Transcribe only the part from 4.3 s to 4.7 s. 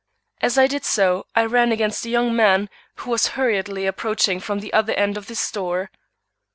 from